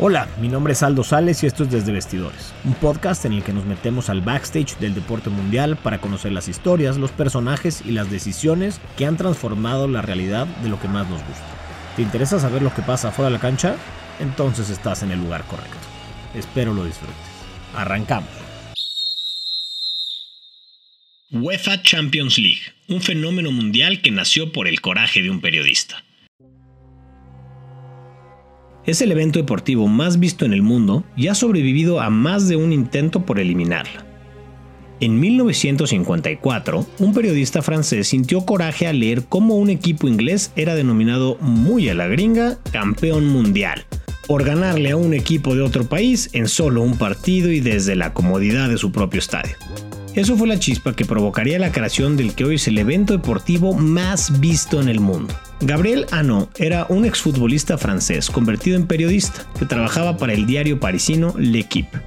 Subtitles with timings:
[0.00, 3.42] Hola, mi nombre es Aldo Sales y esto es Desde Vestidores, un podcast en el
[3.42, 7.90] que nos metemos al backstage del deporte mundial para conocer las historias, los personajes y
[7.90, 11.44] las decisiones que han transformado la realidad de lo que más nos gusta.
[11.96, 13.74] ¿Te interesa saber lo que pasa fuera de la cancha?
[14.20, 15.76] Entonces estás en el lugar correcto.
[16.32, 17.16] Espero lo disfrutes.
[17.74, 18.30] Arrancamos.
[21.32, 26.04] UEFA Champions League, un fenómeno mundial que nació por el coraje de un periodista.
[28.88, 32.56] Es el evento deportivo más visto en el mundo y ha sobrevivido a más de
[32.56, 34.06] un intento por eliminarla.
[34.98, 41.36] En 1954, un periodista francés sintió coraje al leer cómo un equipo inglés era denominado
[41.42, 43.84] muy a la gringa campeón mundial,
[44.26, 48.14] por ganarle a un equipo de otro país en solo un partido y desde la
[48.14, 49.54] comodidad de su propio estadio.
[50.14, 53.74] Eso fue la chispa que provocaría la creación del que hoy es el evento deportivo
[53.74, 55.34] más visto en el mundo.
[55.60, 61.34] Gabriel Anot era un exfutbolista francés convertido en periodista que trabajaba para el diario parisino
[61.36, 61.98] L'Equipe.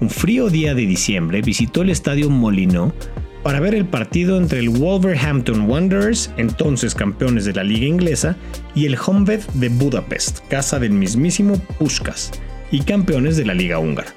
[0.00, 2.94] Un frío día de diciembre visitó el estadio Molino
[3.42, 8.36] para ver el partido entre el Wolverhampton Wanderers, entonces campeones de la liga inglesa,
[8.74, 12.30] y el Honved de Budapest, casa del mismísimo Puskas,
[12.70, 14.14] y campeones de la liga húngara.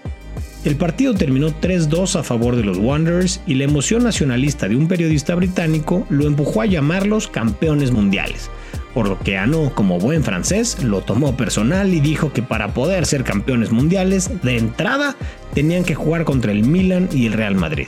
[0.64, 4.88] El partido terminó 3-2 a favor de los Wanderers y la emoción nacionalista de un
[4.88, 8.50] periodista británico lo empujó a llamarlos campeones mundiales,
[8.94, 13.06] por lo que Ano, como buen francés, lo tomó personal y dijo que para poder
[13.06, 15.16] ser campeones mundiales, de entrada,
[15.54, 17.88] tenían que jugar contra el Milan y el Real Madrid.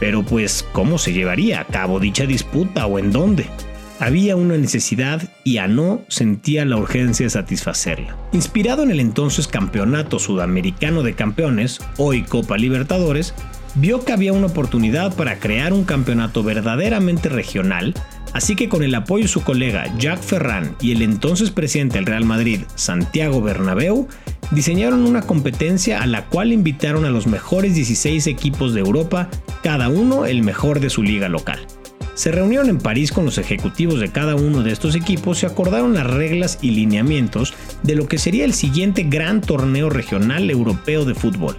[0.00, 3.46] Pero pues, ¿cómo se llevaría a cabo dicha disputa o en dónde?
[4.00, 8.16] Había una necesidad y Ano sentía la urgencia de satisfacerla.
[8.32, 13.34] Inspirado en el entonces Campeonato Sudamericano de Campeones, hoy Copa Libertadores,
[13.76, 17.94] vio que había una oportunidad para crear un campeonato verdaderamente regional,
[18.34, 22.04] así que con el apoyo de su colega Jacques Ferran y el entonces presidente del
[22.04, 24.06] Real Madrid, Santiago Bernabéu,
[24.50, 29.30] diseñaron una competencia a la cual invitaron a los mejores 16 equipos de Europa,
[29.62, 31.66] cada uno el mejor de su liga local.
[32.14, 35.94] Se reunieron en París con los ejecutivos de cada uno de estos equipos y acordaron
[35.94, 41.14] las reglas y lineamientos de lo que sería el siguiente gran torneo regional europeo de
[41.14, 41.56] fútbol.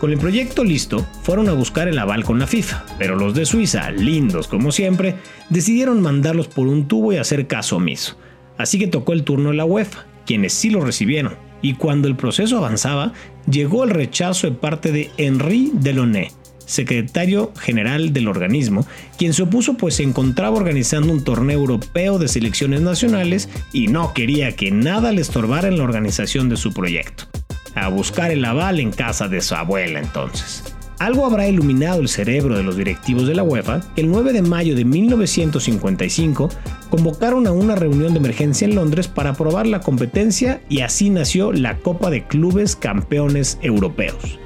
[0.00, 3.44] Con el proyecto listo, fueron a buscar el aval con la FIFA, pero los de
[3.44, 5.16] Suiza, lindos como siempre,
[5.50, 8.16] decidieron mandarlos por un tubo y hacer caso omiso.
[8.56, 12.16] Así que tocó el turno de la UEFA, quienes sí lo recibieron, y cuando el
[12.16, 13.12] proceso avanzaba,
[13.50, 16.28] llegó el rechazo de parte de Henri Delaunay,
[16.64, 18.86] secretario general del organismo,
[19.18, 24.14] quien se opuso pues se encontraba organizando un torneo europeo de selecciones nacionales y no
[24.14, 27.29] quería que nada le estorbara en la organización de su proyecto.
[27.74, 30.64] A buscar el aval en casa de su abuela entonces.
[31.00, 34.42] Algo habrá iluminado el cerebro de los directivos de la UEFA que el 9 de
[34.42, 36.50] mayo de 1955
[36.90, 41.52] convocaron a una reunión de emergencia en Londres para aprobar la competencia y así nació
[41.52, 44.38] la Copa de Clubes Campeones Europeos.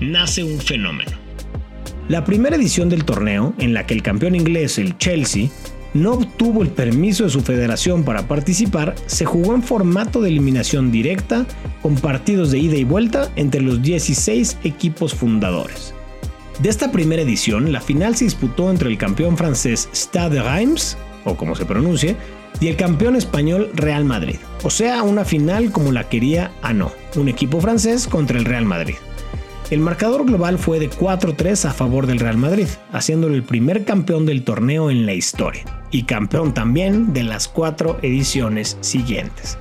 [0.00, 1.12] Nace un fenómeno.
[2.08, 5.48] La primera edición del torneo, en la que el campeón inglés, el Chelsea,
[5.94, 10.90] no obtuvo el permiso de su federación para participar, se jugó en formato de eliminación
[10.90, 11.46] directa
[11.82, 15.94] con partidos de ida y vuelta entre los 16 equipos fundadores.
[16.60, 21.36] De esta primera edición, la final se disputó entre el campeón francés Stade Reims, o
[21.36, 22.16] como se pronuncie,
[22.60, 27.28] y el campeón español Real Madrid, o sea, una final como la quería Ano, un
[27.28, 28.96] equipo francés contra el Real Madrid.
[29.70, 34.24] El marcador global fue de 4-3 a favor del Real Madrid, haciéndolo el primer campeón
[34.24, 39.58] del torneo en la historia, y campeón también de las cuatro ediciones siguientes.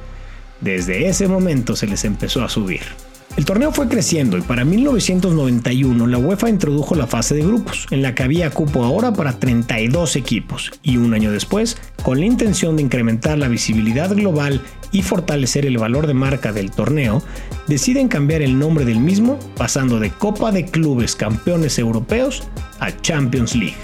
[0.62, 2.84] Desde ese momento se les empezó a subir.
[3.36, 8.02] El torneo fue creciendo y para 1991 la UEFA introdujo la fase de grupos, en
[8.02, 12.78] la que había cupo ahora para 32 equipos, y un año después, con la intención
[12.78, 14.62] de incrementar la visibilidad global
[14.92, 17.24] y fortalecer el valor de marca del torneo,
[17.68, 22.44] deciden cambiar el nombre del mismo, pasando de Copa de Clubes Campeones Europeos
[22.80, 23.78] a Champions League.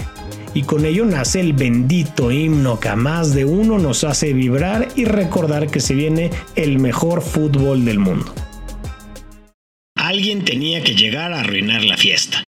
[0.54, 4.88] Y con ello nace el bendito himno que a más de uno nos hace vibrar
[4.94, 8.32] y recordar que se viene el mejor fútbol del mundo
[10.04, 12.43] alguien tenía que llegar a arruinar la fiesta.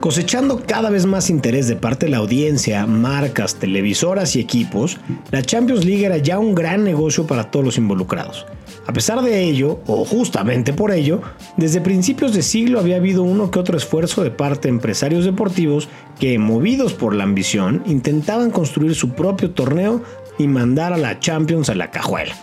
[0.00, 4.96] Cosechando cada vez más interés de parte de la audiencia, marcas, televisoras y equipos,
[5.30, 8.46] la Champions League era ya un gran negocio para todos los involucrados.
[8.86, 11.20] A pesar de ello, o justamente por ello,
[11.58, 15.90] desde principios de siglo había habido uno que otro esfuerzo de parte de empresarios deportivos
[16.18, 20.02] que, movidos por la ambición, intentaban construir su propio torneo
[20.38, 22.34] y mandar a la Champions a la cajuela.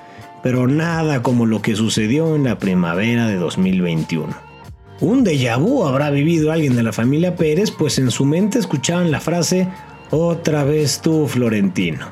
[0.43, 4.46] Pero nada como lo que sucedió en la primavera de 2021.
[4.99, 9.11] Un déjà vu habrá vivido alguien de la familia Pérez, pues en su mente escuchaban
[9.11, 9.67] la frase
[10.09, 12.07] Otra vez tú, Florentino.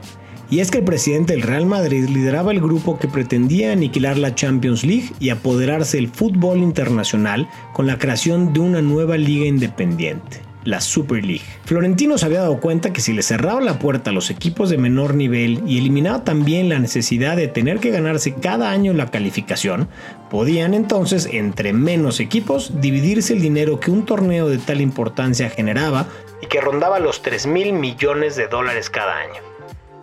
[0.52, 4.36] Y es que el presidente del Real Madrid lideraba el grupo que pretendía aniquilar la
[4.36, 10.45] Champions League y apoderarse del fútbol internacional con la creación de una nueva liga independiente
[10.66, 11.46] la Super League.
[11.64, 14.78] Florentino se había dado cuenta que si le cerraba la puerta a los equipos de
[14.78, 19.88] menor nivel y eliminaba también la necesidad de tener que ganarse cada año la calificación,
[20.30, 26.08] podían entonces, entre menos equipos, dividirse el dinero que un torneo de tal importancia generaba
[26.42, 29.55] y que rondaba los 3 mil millones de dólares cada año.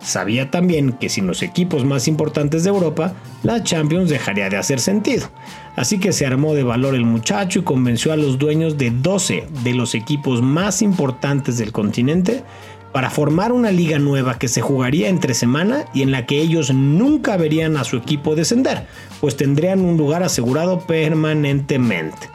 [0.03, 4.79] Sabía también que sin los equipos más importantes de Europa, la Champions dejaría de hacer
[4.79, 5.29] sentido.
[5.77, 9.47] Así que se armó de valor el muchacho y convenció a los dueños de 12
[9.63, 12.43] de los equipos más importantes del continente
[12.91, 16.71] para formar una liga nueva que se jugaría entre semana y en la que ellos
[16.73, 18.85] nunca verían a su equipo descender,
[19.19, 22.29] pues tendrían un lugar asegurado permanentemente.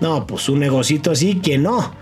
[0.00, 1.92] No, pues un negocito así que no.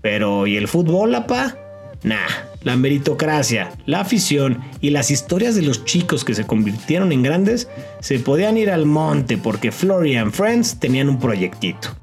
[0.00, 1.56] Pero ¿y el fútbol, apa?
[2.02, 2.26] Nah,
[2.62, 7.68] la meritocracia, la afición y las historias de los chicos que se convirtieron en grandes
[8.00, 11.96] se podían ir al monte porque Florian Friends tenían un proyectito.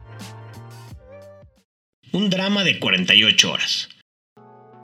[2.12, 3.90] Un drama de 48 horas.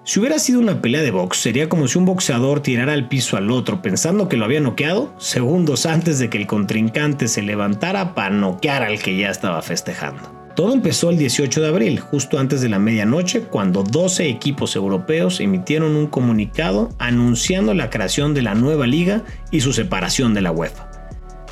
[0.09, 3.37] Si hubiera sido una pelea de box, sería como si un boxeador tirara al piso
[3.37, 8.15] al otro pensando que lo había noqueado segundos antes de que el contrincante se levantara
[8.15, 10.48] para noquear al que ya estaba festejando.
[10.59, 15.39] Todo empezó el 18 de abril, justo antes de la medianoche, cuando 12 equipos europeos
[15.39, 20.51] emitieron un comunicado anunciando la creación de la nueva liga y su separación de la
[20.51, 20.89] UEFA.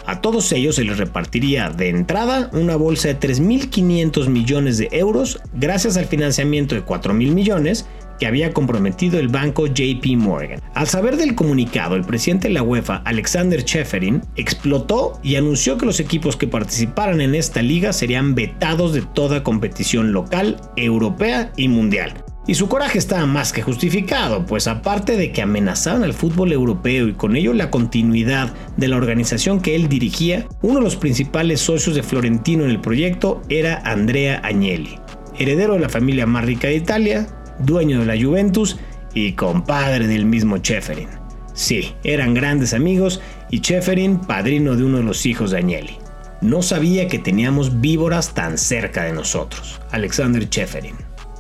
[0.06, 5.40] A todos ellos se les repartiría de entrada una bolsa de 3.500 millones de euros
[5.54, 7.86] gracias al financiamiento de 4.000 millones
[8.20, 10.62] que había comprometido el banco JP Morgan.
[10.74, 15.86] Al saber del comunicado, el presidente de la UEFA, Alexander Cheferin, explotó y anunció que
[15.86, 21.68] los equipos que participaran en esta liga serían vetados de toda competición local, europea y
[21.68, 22.24] mundial.
[22.48, 27.10] Y su coraje estaba más que justificado, pues aparte de que amenazaban al fútbol europeo
[27.10, 31.60] y con ello la continuidad de la organización que él dirigía, uno de los principales
[31.60, 34.98] socios de Florentino en el proyecto era Andrea Agnelli,
[35.38, 37.28] heredero de la familia más rica de Italia,
[37.60, 38.78] dueño de la Juventus
[39.14, 41.10] y compadre del mismo Cheferin.
[41.54, 43.20] Sí, eran grandes amigos
[43.50, 45.98] y Cheferin padrino de uno de los hijos de Agnelli.
[46.42, 50.96] No sabía que teníamos víboras tan cerca de nosotros, Alexander Cheferin.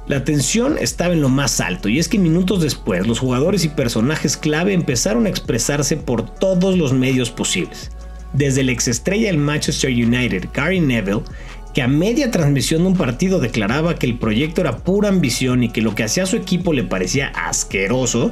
[0.08, 3.69] La tensión estaba en lo más alto y es que minutos después los jugadores y
[3.69, 7.92] personajes clave empezaron a expresarse por todos los medios posibles.
[8.34, 11.24] Desde el exestrella del Manchester United, Gary Neville,
[11.74, 15.69] que a media transmisión de un partido declaraba que el proyecto era pura ambición y
[15.69, 18.31] que lo que hacía su equipo le parecía asqueroso,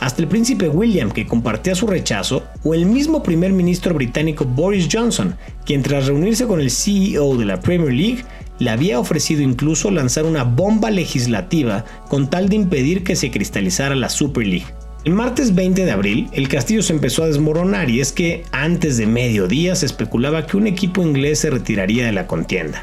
[0.00, 4.88] hasta el príncipe William que compartía su rechazo, o el mismo primer ministro británico Boris
[4.90, 8.24] Johnson, quien tras reunirse con el CEO de la Premier League,
[8.58, 13.94] le había ofrecido incluso lanzar una bomba legislativa con tal de impedir que se cristalizara
[13.94, 14.66] la Super League.
[15.06, 18.96] El martes 20 de abril, el castillo se empezó a desmoronar y es que antes
[18.96, 22.82] de mediodía se especulaba que un equipo inglés se retiraría de la contienda.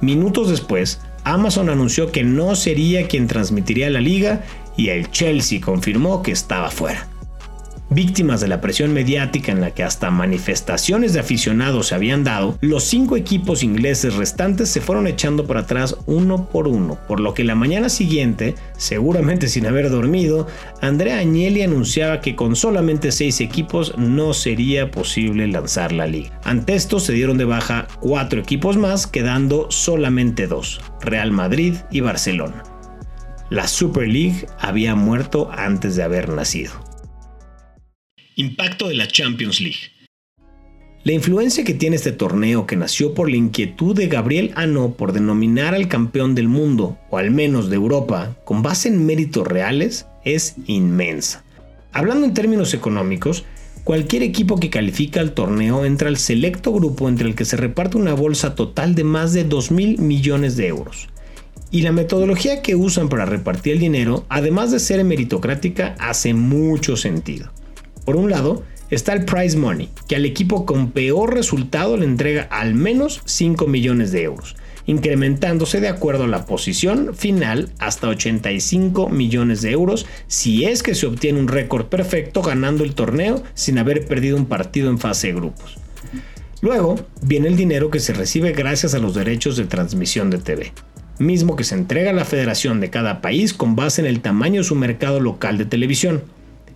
[0.00, 4.44] Minutos después, Amazon anunció que no sería quien transmitiría la liga
[4.76, 7.08] y el Chelsea confirmó que estaba fuera.
[7.94, 12.58] Víctimas de la presión mediática en la que hasta manifestaciones de aficionados se habían dado,
[12.60, 17.34] los cinco equipos ingleses restantes se fueron echando para atrás uno por uno, por lo
[17.34, 20.48] que la mañana siguiente, seguramente sin haber dormido,
[20.80, 26.40] Andrea Agnelli anunciaba que con solamente seis equipos no sería posible lanzar la liga.
[26.42, 32.00] Ante esto se dieron de baja cuatro equipos más, quedando solamente dos, Real Madrid y
[32.00, 32.64] Barcelona.
[33.50, 36.72] La Super League había muerto antes de haber nacido.
[38.36, 39.92] Impacto de la Champions League.
[41.04, 45.12] La influencia que tiene este torneo que nació por la inquietud de Gabriel Ano por
[45.12, 50.06] denominar al campeón del mundo, o al menos de Europa, con base en méritos reales,
[50.24, 51.44] es inmensa.
[51.92, 53.44] Hablando en términos económicos,
[53.84, 57.98] cualquier equipo que califica al torneo entra al selecto grupo entre el que se reparte
[57.98, 61.08] una bolsa total de más de 2 mil millones de euros.
[61.70, 66.96] Y la metodología que usan para repartir el dinero, además de ser meritocrática, hace mucho
[66.96, 67.53] sentido.
[68.04, 72.42] Por un lado, está el prize money, que al equipo con peor resultado le entrega
[72.50, 74.56] al menos 5 millones de euros,
[74.86, 80.94] incrementándose de acuerdo a la posición final hasta 85 millones de euros si es que
[80.94, 85.28] se obtiene un récord perfecto ganando el torneo sin haber perdido un partido en fase
[85.28, 85.78] de grupos.
[86.60, 90.72] Luego viene el dinero que se recibe gracias a los derechos de transmisión de TV,
[91.18, 94.60] mismo que se entrega a la federación de cada país con base en el tamaño
[94.60, 96.22] de su mercado local de televisión.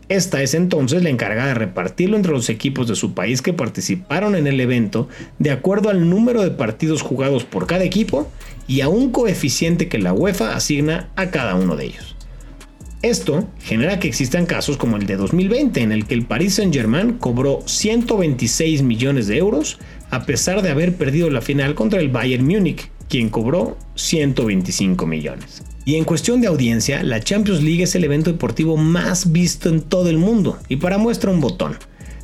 [0.09, 4.35] Esta es entonces la encargada de repartirlo entre los equipos de su país que participaron
[4.37, 8.31] en el evento de acuerdo al número de partidos jugados por cada equipo
[8.67, 12.17] y a un coeficiente que la UEFA asigna a cada uno de ellos.
[13.03, 17.13] Esto genera que existan casos como el de 2020, en el que el Paris Saint-Germain
[17.13, 19.79] cobró 126 millones de euros
[20.11, 25.63] a pesar de haber perdido la final contra el Bayern Múnich, quien cobró 125 millones.
[25.85, 29.81] Y en cuestión de audiencia, la Champions League es el evento deportivo más visto en
[29.81, 31.77] todo el mundo, y para muestra un botón.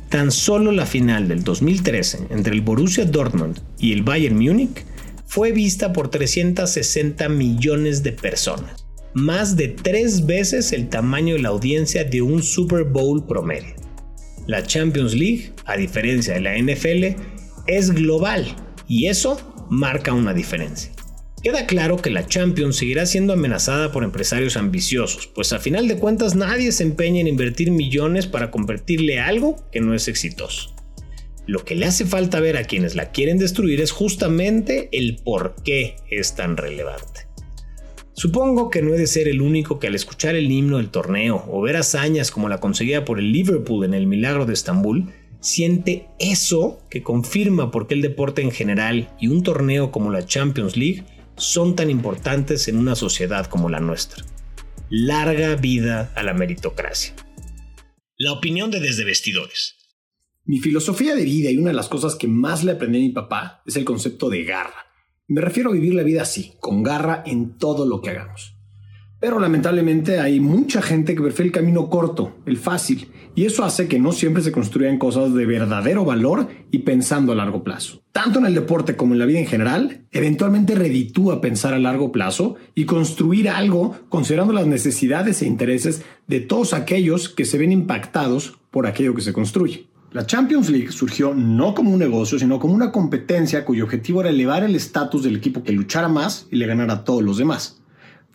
[0.09, 4.85] Tan solo la final del 2013 entre el Borussia Dortmund y el Bayern Múnich
[5.25, 11.49] fue vista por 360 millones de personas más de tres veces el tamaño de la
[11.49, 13.73] audiencia de un Super Bowl promedio.
[14.45, 17.17] La Champions League, a diferencia de la NFL,
[17.65, 18.45] es global
[18.89, 20.91] y eso marca una diferencia.
[21.43, 25.97] Queda claro que la Champions seguirá siendo amenazada por empresarios ambiciosos, pues a final de
[25.97, 30.75] cuentas nadie se empeña en invertir millones para convertirle algo que no es exitoso.
[31.45, 35.55] Lo que le hace falta ver a quienes la quieren destruir es justamente el por
[35.63, 37.27] qué es tan relevante.
[38.13, 41.45] Supongo que no he de ser el único que al escuchar el himno del torneo
[41.47, 45.11] o ver hazañas como la conseguida por el Liverpool en el Milagro de Estambul,
[45.45, 50.25] siente eso que confirma por qué el deporte en general y un torneo como la
[50.25, 51.03] Champions League
[51.37, 54.25] son tan importantes en una sociedad como la nuestra.
[54.89, 57.13] Larga vida a la meritocracia.
[58.17, 59.75] La opinión de Desde Vestidores.
[60.45, 63.09] Mi filosofía de vida y una de las cosas que más le aprendí a mi
[63.09, 64.87] papá es el concepto de garra.
[65.27, 68.54] Me refiero a vivir la vida así, con garra en todo lo que hagamos.
[69.25, 73.87] Pero lamentablemente hay mucha gente que prefiere el camino corto, el fácil, y eso hace
[73.87, 78.03] que no siempre se construyan cosas de verdadero valor y pensando a largo plazo.
[78.11, 82.11] Tanto en el deporte como en la vida en general, eventualmente reditúa pensar a largo
[82.11, 87.71] plazo y construir algo considerando las necesidades e intereses de todos aquellos que se ven
[87.71, 89.87] impactados por aquello que se construye.
[90.11, 94.29] La Champions League surgió no como un negocio, sino como una competencia cuyo objetivo era
[94.29, 97.81] elevar el estatus del equipo que luchara más y le ganara a todos los demás.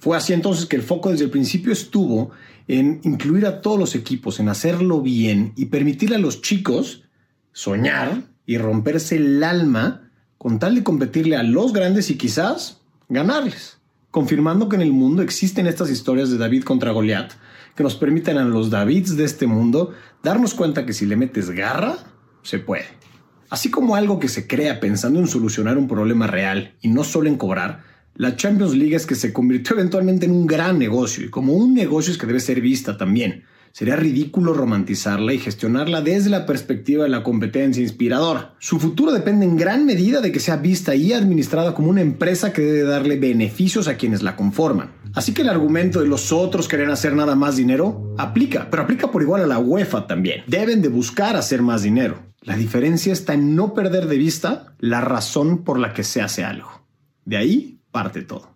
[0.01, 2.31] Fue así entonces que el foco desde el principio estuvo
[2.67, 7.05] en incluir a todos los equipos, en hacerlo bien y permitirle a los chicos
[7.53, 12.81] soñar y romperse el alma con tal de competirle a los grandes y quizás
[13.11, 13.79] ganarles,
[14.11, 17.33] confirmando que en el mundo existen estas historias de David contra Goliat,
[17.77, 19.93] que nos permitan a los Davids de este mundo
[20.23, 21.99] darnos cuenta que si le metes garra,
[22.43, 22.87] se puede.
[23.51, 27.29] Así como algo que se crea pensando en solucionar un problema real y no solo
[27.29, 31.31] en cobrar, la Champions League es que se convirtió eventualmente en un gran negocio y
[31.31, 33.45] como un negocio es que debe ser vista también.
[33.73, 38.55] Sería ridículo romantizarla y gestionarla desde la perspectiva de la competencia inspiradora.
[38.59, 42.53] Su futuro depende en gran medida de que sea vista y administrada como una empresa
[42.53, 44.93] que debe darle beneficios a quienes la conforman.
[45.15, 49.11] Así que el argumento de los otros querer hacer nada más dinero aplica, pero aplica
[49.11, 50.43] por igual a la UEFA también.
[50.49, 52.19] Deben de buscar hacer más dinero.
[52.43, 56.43] La diferencia está en no perder de vista la razón por la que se hace
[56.43, 56.87] algo.
[57.25, 58.49] De ahí parte todo.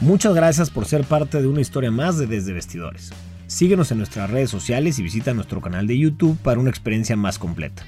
[0.00, 3.12] Muchas gracias por ser parte de una historia más de Desde Vestidores.
[3.46, 7.38] Síguenos en nuestras redes sociales y visita nuestro canal de YouTube para una experiencia más
[7.38, 7.84] completa.